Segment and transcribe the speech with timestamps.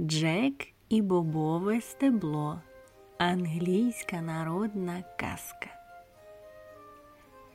[0.00, 2.60] Джек і бобове стебло.
[3.18, 5.66] Англійська народна казка.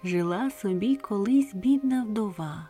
[0.03, 2.69] Жила собі колись бідна вдова.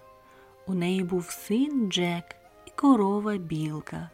[0.68, 2.24] У неї був син Джек
[2.66, 4.10] і корова білка.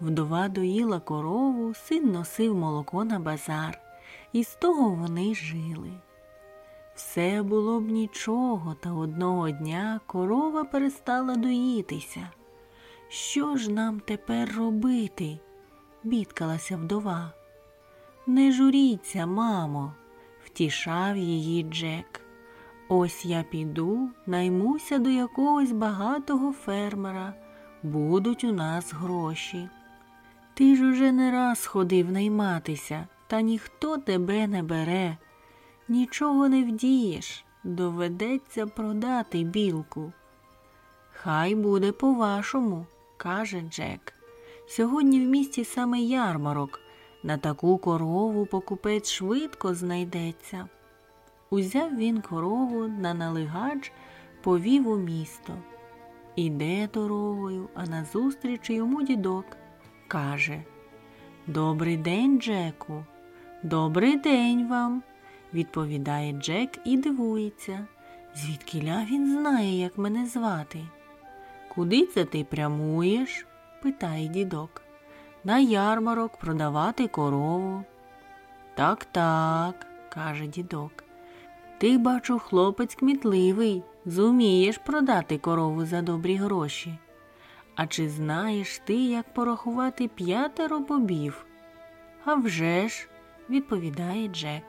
[0.00, 3.80] Вдова доїла корову, син носив молоко на базар,
[4.32, 5.90] і з того вони жили.
[6.94, 12.30] Все було б нічого, та одного дня корова перестала доїтися.
[13.08, 15.38] Що ж нам тепер робити?
[16.04, 17.32] бідкалася вдова.
[18.26, 19.92] Не журіться, мамо,
[20.44, 22.20] втішав її Джек.
[22.88, 27.34] Ось я піду, наймуся до якогось багатого фермера,
[27.82, 29.68] будуть у нас гроші.
[30.54, 35.16] Ти ж уже не раз ходив найматися, та ніхто тебе не бере.
[35.88, 40.12] Нічого не вдієш, доведеться продати білку.
[41.12, 42.86] Хай буде по-вашому,
[43.18, 44.14] каже Джек.
[44.68, 46.80] Сьогодні в місті саме ярмарок.
[47.22, 50.68] На таку корову покупець швидко знайдеться.
[51.50, 53.92] Узяв він корову на налигач,
[54.42, 55.52] повів у місто.
[56.36, 59.44] Іде дорогою, а назустріч йому дідок.
[60.08, 60.62] Каже
[61.46, 63.04] Добрий день, Джеку.
[63.62, 65.02] Добрий день вам,
[65.54, 67.86] відповідає Джек і дивується.
[68.34, 70.78] Звідкиля він знає, як мене звати.
[71.78, 73.46] Куди це ти прямуєш?
[73.82, 74.82] питає дідок.
[75.44, 77.84] На ярмарок продавати корову.
[78.74, 81.04] Так, так, каже дідок.
[81.78, 86.98] Ти, бачу, хлопець кмітливий, зумієш продати корову за добрі гроші.
[87.74, 91.46] А чи знаєш ти, як порахувати п'ятеро бобів?
[92.24, 93.08] «А вже ж»,–
[93.50, 94.64] відповідає Джек.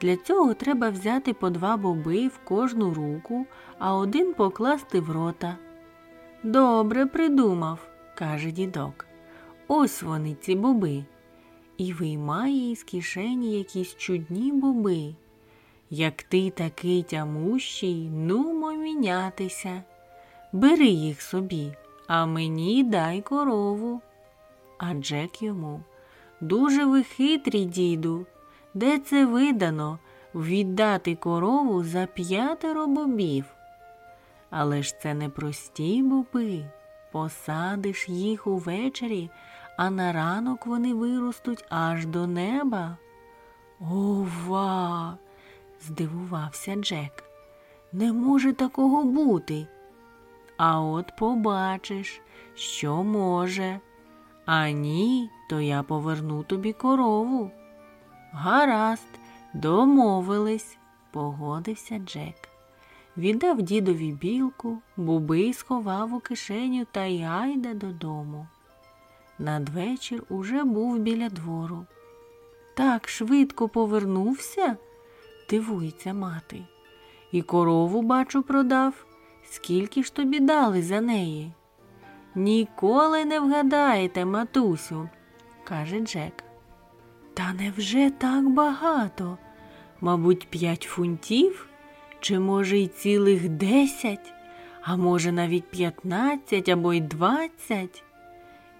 [0.00, 3.46] Для цього треба взяти по два боби в кожну руку,
[3.78, 5.56] а один покласти в рота.
[6.44, 7.78] Добре придумав,
[8.14, 9.06] каже дідок.
[9.68, 11.04] Ось вони, ці боби.
[11.76, 15.14] І виймає із кишені якісь чудні боби.
[15.90, 19.82] Як ти такий тямущий, нумо мінятися.
[20.52, 21.72] Бери їх собі,
[22.06, 24.00] а мені дай корову.
[24.78, 25.80] А Джек йому
[26.40, 28.26] дуже ви хитрі, діду.
[28.74, 29.98] Де це видано
[30.34, 33.44] віддати корову за п'ятеро бобів?
[34.56, 36.64] Але ж це не прості боби.
[37.12, 39.30] Посадиш їх увечері,
[39.76, 42.96] а на ранок вони виростуть аж до неба.
[43.80, 45.18] Ова!
[45.80, 47.24] здивувався Джек.
[47.92, 49.66] Не може такого бути.
[50.56, 52.20] А от побачиш,
[52.54, 53.80] що може.
[54.46, 57.50] А ні, то я поверну тобі корову.
[58.32, 59.08] Гаразд,
[59.54, 60.78] домовились,
[61.12, 62.53] погодився Джек.
[63.16, 68.46] Віддав дідові білку, буби сховав у кишеню та й гайде додому.
[69.38, 71.86] Надвечір уже був біля двору.
[72.74, 74.76] Так швидко повернувся,
[75.50, 76.62] дивується мати.
[77.32, 79.06] І корову, бачу, продав.
[79.44, 81.52] Скільки ж тобі дали за неї?
[82.34, 85.08] Ніколи не вгадаєте, матусю,
[85.64, 86.44] каже Джек.
[87.34, 89.38] Та невже так багато?
[90.00, 91.68] Мабуть, п'ять фунтів?
[92.24, 94.32] Чи, може, й цілих десять,
[94.82, 98.02] а може, навіть п'ятнадцять або й двадцять?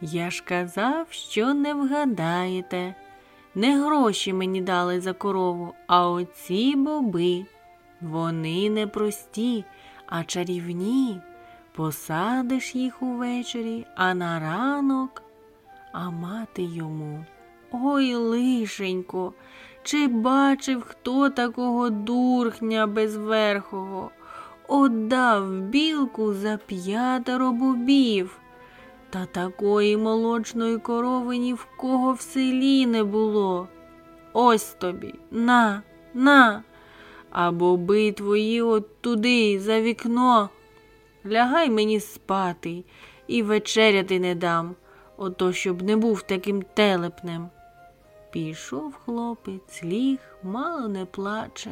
[0.01, 2.95] Я ж казав, що не вгадаєте.
[3.55, 7.47] Не гроші мені дали за корову, а оці боби.
[8.01, 9.65] Вони не прості,
[10.07, 11.21] а чарівні.
[11.73, 15.23] Посадиш їх увечері, а на ранок,
[15.93, 17.25] а мати йому.
[17.73, 19.33] Ой, лишенько,
[19.85, 24.11] чи бачив хто такого дурхня безверхого?
[24.69, 28.39] Отдав білку за п'ятеро бобів.
[29.11, 33.69] Та такої молочної корови ні в кого в селі не було.
[34.33, 35.83] Ось тобі, на,
[36.15, 36.63] на,
[37.31, 40.49] а боби твої от туди, за вікно.
[41.27, 42.85] Лягай мені спати
[43.27, 44.75] і вечеряти не дам,
[45.17, 47.49] ото щоб не був таким телепнем.
[48.35, 51.71] Пішов хлопець, ліг, мало не плаче.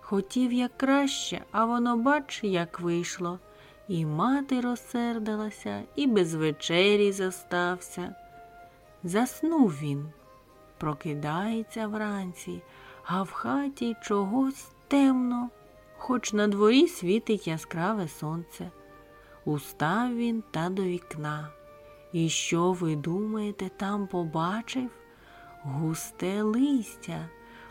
[0.00, 3.38] Хотів як краще, а воно, бач, як вийшло.
[3.88, 8.14] І мати розсердилася, і без вечері застався.
[9.04, 10.08] Заснув він,
[10.78, 12.62] прокидається вранці,
[13.04, 15.50] а в хаті чогось темно,
[15.98, 18.70] хоч на дворі світить яскраве сонце.
[19.44, 21.48] Устав він та до вікна.
[22.12, 24.90] І що ви думаєте, там побачив?
[25.68, 27.28] Густе листя,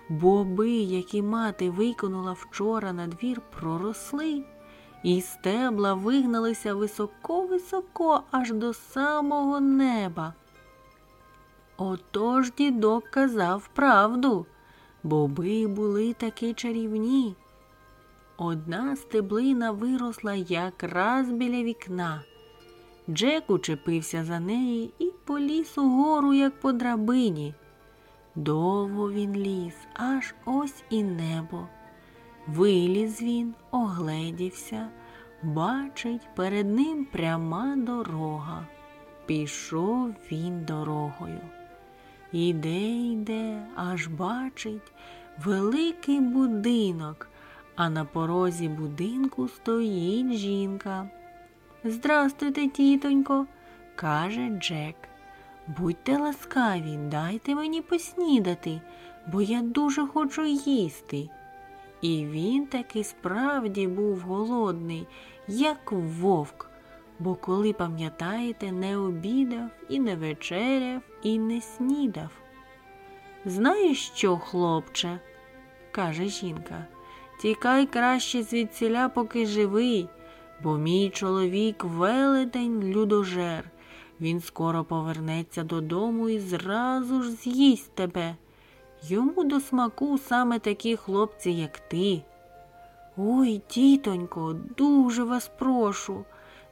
[0.10, 4.44] боби, які мати викинула вчора на двір, проросли,
[5.04, 10.34] і стебла вигналися високо-високо аж до самого неба.
[11.78, 14.46] Отож дідок казав правду,
[15.04, 17.36] боби були таки чарівні.
[18.38, 22.24] Одна стеблина виросла якраз біля вікна.
[23.10, 27.54] Джек учепився за неї і поліз угору, як по драбині.
[28.36, 31.68] Довго він ліз, аж ось і небо.
[32.48, 34.90] Виліз він, огледівся,
[35.44, 38.68] бачить, перед ним пряма дорога.
[39.26, 41.42] Пішов він дорогою.
[42.32, 44.92] Іде, йде, аж бачить
[45.44, 47.30] великий будинок,
[47.76, 51.10] а на порозі будинку стоїть жінка.
[51.84, 53.46] Здрастуйте, тітонько,
[53.96, 54.96] каже Джек.
[55.68, 58.82] Будьте ласкаві, дайте мені поснідати,
[59.28, 61.30] бо я дуже хочу їсти.
[62.02, 65.08] І він таки справді був голодний,
[65.48, 66.70] як вовк,
[67.20, 72.30] бо, коли, пам'ятаєте, не обідав і не вечеряв, і не снідав.
[73.46, 75.20] Знаєш що, хлопче?
[75.92, 76.86] каже жінка,
[77.42, 80.10] тікай краще звідсіля, поки живий,
[80.64, 83.72] бо мій чоловік велетень людожер.
[84.22, 88.36] Він скоро повернеться додому і зразу ж з'їсть тебе.
[89.04, 92.22] Йому до смаку саме такі хлопці, як ти.
[93.18, 96.26] Ой, тітонько, дуже вас прошу,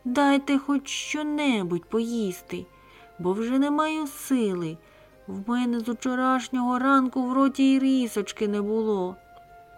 [0.05, 2.65] дайте хоч що-небудь поїсти,
[3.19, 4.77] бо вже не маю сили.
[5.27, 9.15] В мене з учорашнього ранку в роті й рісочки не було.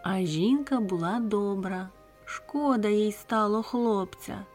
[0.03, 1.89] А жінка була добра.
[2.25, 4.45] Шкода їй стало хлопця.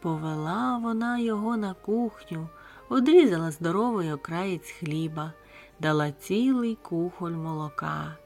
[0.00, 2.48] Повела вона його на кухню,
[2.88, 5.32] одрізала здоровий окраєць хліба,
[5.80, 8.16] дала цілий кухоль молока.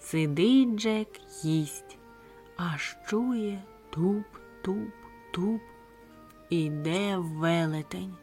[0.00, 1.08] Сидить Джек,
[1.42, 1.98] їсть,
[2.56, 4.24] аж чує туп,
[4.62, 4.88] туп,
[5.32, 5.60] туп.
[6.50, 8.14] Іде велетень,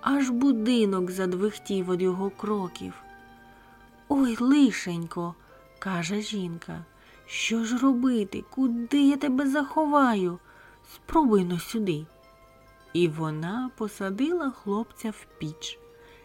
[0.00, 2.94] аж будинок задвихтів від його кроків.
[4.08, 5.34] Ой, лишенько,
[5.78, 6.84] каже жінка,
[7.26, 8.44] що ж робити?
[8.50, 10.38] Куди я тебе заховаю?
[10.94, 12.06] Спробуй но сюди.
[12.94, 15.78] І вона посадила хлопця в піч.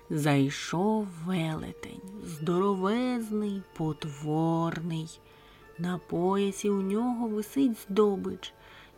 [0.09, 5.19] Зайшов велетень, здоровезний, потворний.
[5.77, 8.53] На поясі у нього висить здобич,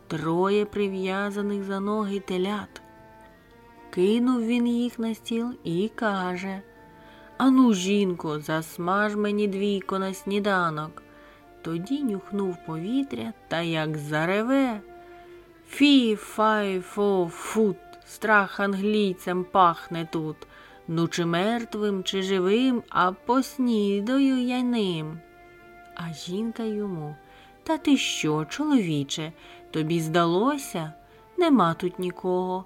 [0.06, 2.82] троє прив'язаних за ноги телят.
[3.90, 6.62] Кинув він їх на стіл і каже
[7.36, 11.02] Ану, жінко, засмаж мені двійко на сніданок.
[11.62, 14.80] Тоді нюхнув повітря та як зареве.
[15.74, 17.76] Фі, фай, фо, фут,
[18.06, 20.36] страх англійцям пахне тут.
[20.88, 25.18] Ну, чи мертвим, чи живим, а поснідаю я ним.
[25.94, 27.16] А жінка йому.
[27.62, 29.32] Та ти що, чоловіче,
[29.70, 30.92] тобі здалося?
[31.38, 32.64] Нема тут нікого.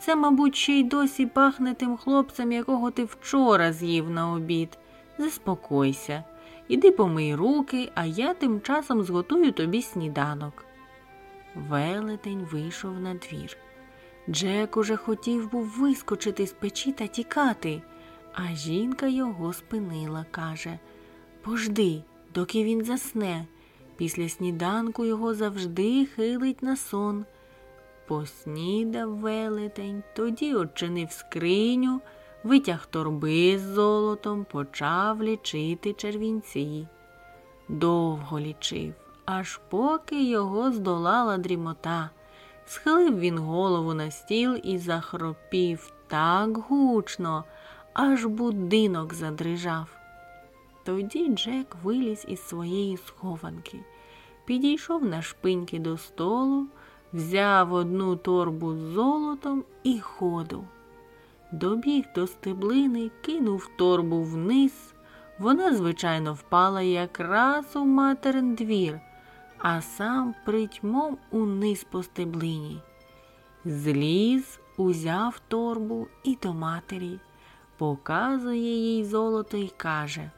[0.00, 4.78] Це, мабуть, ще й досі пахне тим хлопцем, якого ти вчора з'їв на обід.
[5.18, 6.24] Заспокойся,
[6.68, 10.67] іди помий руки, а я тим часом зготую тобі сніданок.
[11.58, 13.56] Велетень вийшов на двір.
[14.30, 17.82] Джек уже хотів був вискочити з печі та тікати,
[18.32, 20.78] а жінка його спинила, каже
[21.42, 22.02] Пожди,
[22.34, 23.46] доки він засне.
[23.96, 27.24] Після сніданку його завжди хилить на сон.
[28.06, 32.00] Поснідав велетень, тоді очинив скриню,
[32.44, 36.86] витяг торби з золотом, почав лічити червінці.
[37.68, 38.94] Довго лічив,
[39.30, 42.10] аж поки його здолала дрімота.
[42.66, 47.44] Схилив він голову на стіл і захропів так гучно,
[47.92, 49.86] аж будинок задрижав.
[50.84, 53.78] Тоді Джек виліз із своєї схованки,
[54.44, 56.66] підійшов на шпиньки до столу,
[57.12, 60.64] взяв одну торбу з золотом і ходу.
[61.52, 64.94] Добіг до стеблини, кинув торбу вниз.
[65.38, 69.00] Вона, звичайно, впала якраз у материн двір
[69.58, 72.80] а сам притьмом униз по стеблині.
[73.64, 77.18] Зліз, узяв торбу і до матері,
[77.76, 80.30] показує їй золото і каже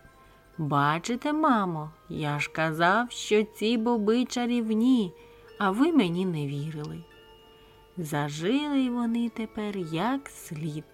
[0.58, 5.12] Бачите, мамо, я ж казав, що ці боби чарівні,
[5.58, 7.04] а ви мені не вірили.
[7.96, 10.84] Зажили вони тепер як слід,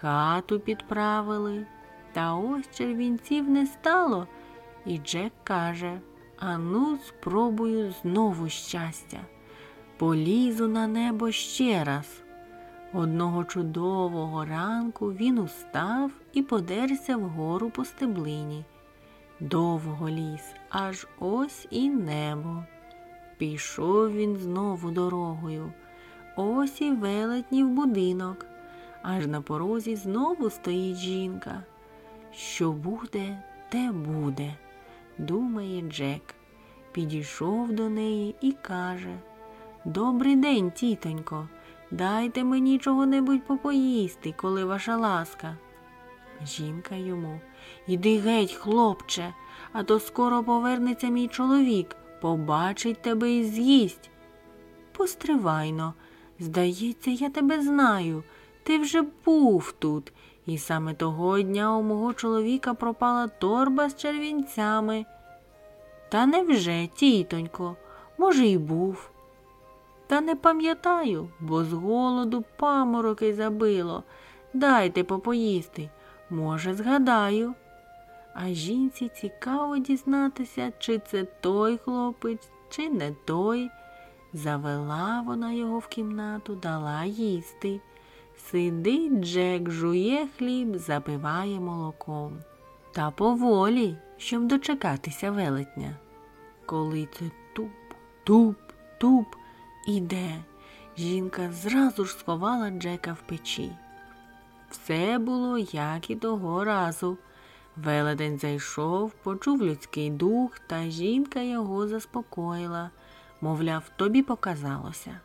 [0.00, 1.66] хату підправили,
[2.12, 4.26] та ось червінців не стало,
[4.86, 6.00] і Джек каже
[6.44, 9.20] Ану, спробую знову щастя.
[9.96, 12.22] Полізу на небо ще раз.
[12.92, 18.64] Одного чудового ранку він устав і подерся вгору по стеблині.
[19.40, 22.64] Довго ліс, аж ось і небо.
[23.38, 25.72] Пішов він знову дорогою.
[26.36, 28.46] Ось і велетнів будинок.
[29.02, 31.62] Аж на порозі знову стоїть жінка.
[32.32, 34.54] Що буде, те буде,
[35.18, 36.34] думає Джек.
[36.92, 39.18] Підійшов до неї і каже
[39.84, 41.48] Добрий день, тітонько,
[41.90, 45.56] дайте мені чого-небудь попоїсти, коли ваша ласка.
[46.46, 47.40] Жінка йому
[47.86, 49.34] Іди геть, хлопче,
[49.72, 54.10] а то скоро повернеться мій чоловік, побачить тебе і з'їсть.
[54.92, 55.94] Постривайно,
[56.38, 58.24] здається, я тебе знаю.
[58.62, 60.12] Ти вже був тут,
[60.46, 65.06] і саме того дня у мого чоловіка пропала торба з червінцями.
[66.08, 67.76] Та невже, тітонько,
[68.18, 69.10] може, й був.
[70.06, 74.02] Та не пам'ятаю, бо з голоду памороки забило.
[74.54, 75.90] Дайте попоїсти.
[76.30, 77.54] Може, згадаю.
[78.34, 83.70] А жінці цікаво дізнатися, чи це той хлопець, чи не той.
[84.32, 87.80] Завела вона його в кімнату, дала їсти.
[88.50, 92.38] Сидить Джек, жує хліб, запиває молоком.
[92.92, 95.96] Та поволі, щоб дочекатися велетня.
[96.66, 97.70] Коли це туп,
[98.24, 98.56] туп,
[98.98, 99.26] туп
[99.86, 100.44] іде,
[100.98, 103.72] жінка зразу ж сховала Джека в печі.
[104.70, 107.18] Все було, як і того разу.
[107.76, 112.90] Велетень зайшов, почув людський дух, та жінка його заспокоїла,
[113.40, 115.20] мовляв, тобі показалося.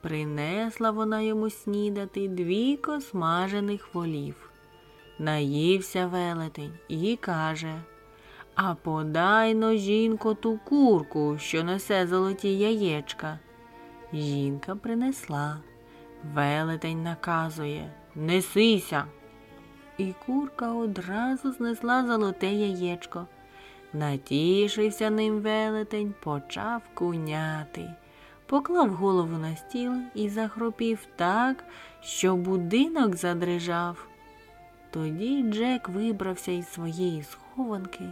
[0.00, 4.50] Принесла вона йому снідати двійко смажених волів.
[5.18, 7.82] Наївся велетень і каже
[8.54, 13.38] А подай но, жінко, ту курку, що несе золоті яєчка.
[14.12, 15.58] Жінка принесла.
[16.34, 19.04] Велетень наказує Несися.
[19.98, 23.26] І курка одразу знесла золоте яєчко.
[23.92, 27.94] Натішився ним велетень, почав куняти,
[28.48, 31.64] поклав голову на стіл і захропів так,
[32.00, 34.06] що будинок задрижав.
[34.90, 38.04] Тоді Джек вибрався із своєї схованки,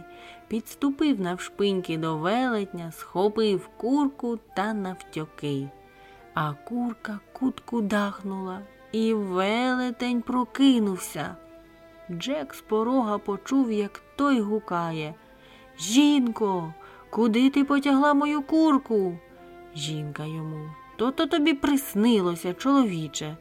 [0.47, 5.69] підступив навшпиньки до велетня, схопив курку та навтьоки.
[6.33, 8.59] А курка кутку дахнула,
[8.91, 11.35] і велетень прокинувся.
[12.11, 15.13] Джек з порога почув, як той гукає
[15.79, 16.73] Жінко,
[17.09, 19.17] куди ти потягла мою курку?
[19.77, 20.69] Жінка йому.
[20.95, 23.37] То то тобі приснилося, чоловіче.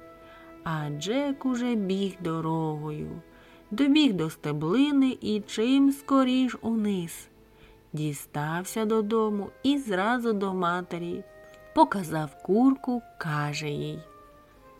[0.65, 3.23] А Джек уже біг дорогою,
[3.71, 7.29] добіг до стеблини і чим скоріш униз.
[7.93, 11.25] Дістався додому і зразу до матері.
[11.75, 13.99] Показав курку, каже їй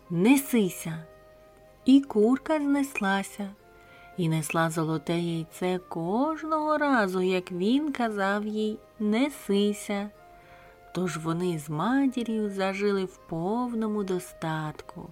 [0.09, 1.03] Несися.
[1.85, 3.49] І курка знеслася
[4.17, 10.09] і несла золоте яйце кожного разу, як він казав їй Несися.
[10.97, 15.09] Тож вони з матір'ю зажили в повному достатку.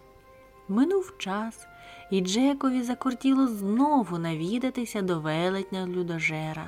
[0.68, 1.68] Минув час,
[2.12, 6.68] і Джекові закортіло знову навідатися до велетня людожера.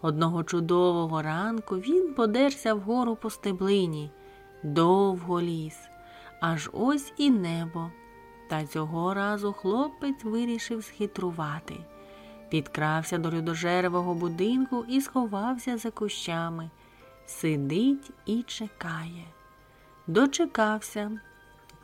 [0.00, 4.10] Одного чудового ранку він подерся вгору по стеблині,
[4.62, 5.78] довго ліс,
[6.40, 7.90] аж ось і небо.
[8.48, 11.74] Та цього разу хлопець вирішив схитрувати.
[12.48, 16.70] Підкрався до людожеревого будинку і сховався за кущами.
[17.26, 19.24] Сидить і чекає.
[20.06, 21.20] Дочекався,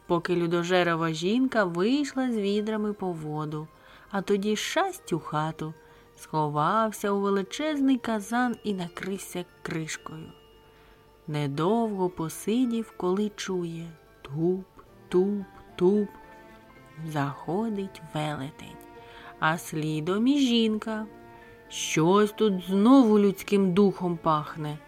[0.07, 3.69] поки людожерова жінка вийшла з відрами по воду,
[4.11, 5.75] а тоді шасть хату,
[6.17, 10.33] сховався у величезний казан і накрився кришкою.
[11.27, 14.65] Недовго посидів, коли чує туп,
[15.09, 15.47] туп,
[15.77, 16.09] туп
[17.07, 18.77] заходить велетень,
[19.39, 21.07] а слідом і жінка.
[21.69, 24.79] Щось тут знову людським духом пахне.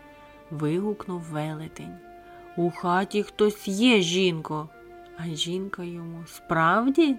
[0.50, 1.96] Вигукнув велетень.
[2.56, 4.68] У хаті хтось є, жінко.
[5.16, 7.16] А жінка йому справді?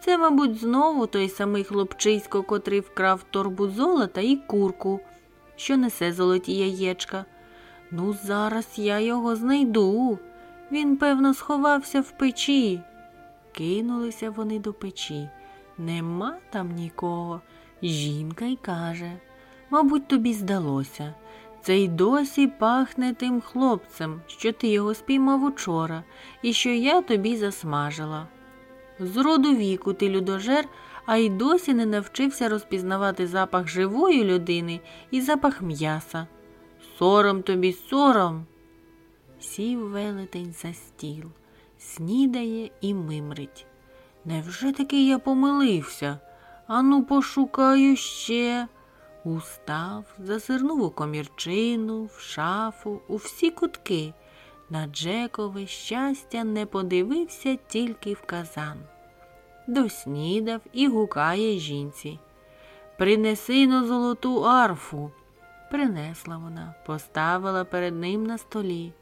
[0.00, 5.00] Це, мабуть, знову той самий хлопчисько, котрий вкрав торбу золота і курку,
[5.56, 7.24] що несе золоті яєчка.
[7.90, 10.18] Ну, зараз я його знайду.
[10.72, 12.80] Він, певно, сховався в печі.
[13.52, 15.28] Кинулися вони до печі.
[15.78, 17.40] Нема там нікого.
[17.82, 19.12] Жінка й каже
[19.70, 21.14] Мабуть, тобі здалося.
[21.66, 26.04] Це й досі пахне тим хлопцем, що ти його спіймав учора,
[26.42, 28.28] і що я тобі засмажила.
[29.00, 30.68] З роду віку ти людожер,
[31.06, 34.80] а й досі не навчився розпізнавати запах живої людини
[35.10, 36.26] і запах м'яса.
[36.98, 38.46] Сором тобі, сором.
[39.40, 41.24] Сів велетень за стіл
[41.78, 43.66] снідає і мимрить.
[44.24, 46.18] Невже таки я помилився?
[46.66, 48.68] Ану, пошукаю ще.
[49.26, 54.14] Устав, засирнув у комірчину, в шафу, у всі кутки.
[54.70, 58.78] На Джекове щастя не подивився тільки в казан.
[59.66, 62.18] Доснідав і гукає жінці.
[62.98, 65.10] принеси но золоту арфу.
[65.70, 68.92] Принесла вона, поставила перед ним на столі.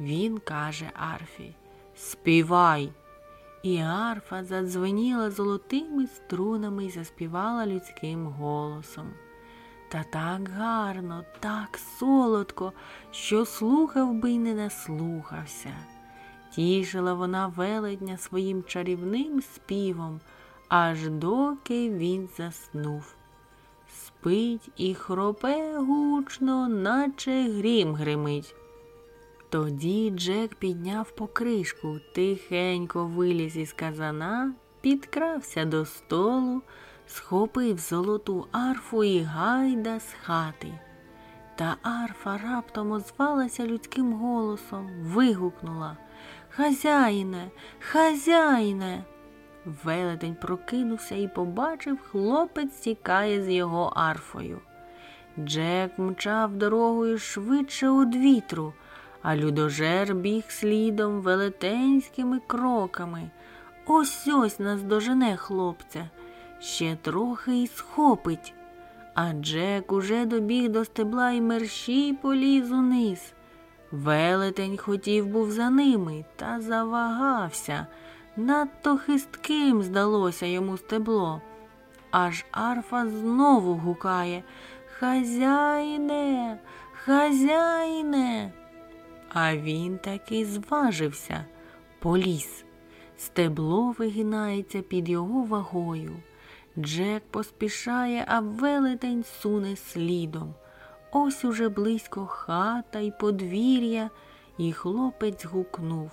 [0.00, 1.54] Він каже Арфі
[1.96, 2.92] Співай.
[3.62, 9.12] І арфа задзвеніла золотими струнами і заспівала людським голосом.
[9.88, 12.72] Та так гарно, так солодко,
[13.10, 15.70] що слухав би й не наслухався.
[16.54, 20.20] Тішила вона велетня своїм чарівним співом,
[20.68, 23.14] аж доки він заснув.
[23.92, 28.54] Спить і хропе гучно, наче грім гримить.
[29.50, 36.62] Тоді Джек підняв покришку, тихенько виліз із казана, підкрався до столу,
[37.08, 40.72] схопив золоту арфу і гайда з хати.
[41.56, 45.96] Та арфа раптом озвалася людським голосом, вигукнула
[46.50, 49.04] Хазяїне, хазяїне.
[49.84, 54.60] Велетень прокинувся і побачив, хлопець тікає з його арфою.
[55.38, 58.72] Джек мчав дорогою швидше од вітру,
[59.22, 63.30] а людожер біг слідом велетенськими кроками.
[63.86, 66.10] Ось ось наздожене хлопця,
[66.60, 68.54] ще трохи й схопить.
[69.14, 73.32] А Джек уже добіг до стебла і мерщій поліз униз.
[73.90, 77.86] Велетень хотів був за ними, та завагався.
[78.36, 81.40] Надто хистким здалося йому стебло.
[82.10, 84.42] Аж арфа знову гукає
[84.98, 86.58] Хазяїне,
[86.92, 88.52] хазяїне.
[89.32, 91.44] А він таки зважився,
[91.98, 92.64] поліз.
[93.16, 96.16] Стебло вигинається під його вагою.
[96.78, 100.54] Джек поспішає, а велетень суне слідом.
[101.12, 104.10] Ось уже близько хата й подвір'я,
[104.58, 106.10] і хлопець гукнув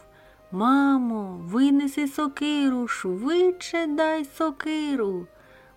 [0.52, 5.28] Мамо, винеси сокиру, швидше дай сокиру.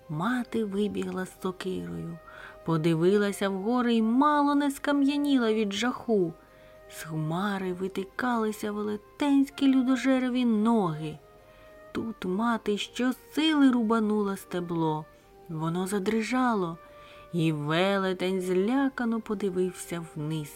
[0.09, 2.19] Мати вибігла з сокирою,
[2.65, 6.33] подивилася вгори й мало не скам'яніла від жаху.
[6.91, 11.19] З хмари витикалися велетенські людожерові ноги.
[11.99, 15.05] Тут мати щосили рубанула стебло.
[15.49, 16.79] Воно задрижало,
[17.33, 20.53] і велетень злякано подивився вниз.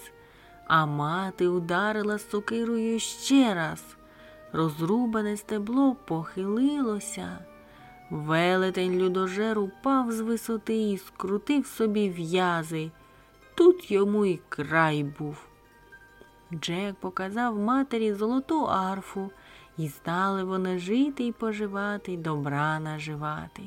[0.66, 3.84] А мати ударила сокирою ще раз.
[4.52, 7.38] Розрубане стебло похилилося.
[8.10, 12.90] Велетень людожер упав з висоти і скрутив собі в'язи.
[13.54, 15.36] Тут йому й край був.
[16.52, 19.30] Джек показав матері золоту арфу,
[19.78, 23.62] і стали вони жити й поживати, добра наживати.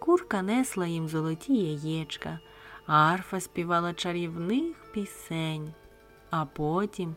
[0.00, 2.38] Курка несла їм золоті яєчка,
[2.86, 5.72] арфа співала чарівних пісень.
[6.30, 7.14] А потім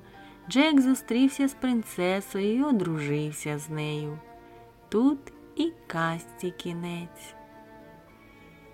[0.50, 4.20] Джек зустрівся з принцесою і одружився з нею.
[4.90, 5.20] Тут
[5.56, 7.36] і казці кінець.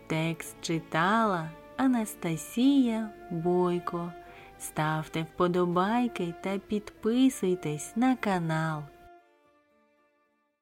[0.08, 4.13] Текст читала Анастасія Бойко.
[4.60, 8.84] Ставте вподобайки та підписуйтесь на канал.